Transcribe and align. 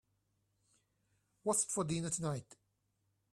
What's 1.43 1.63
for 1.65 1.83
dinner 1.83 2.09
tonight? 2.09 2.57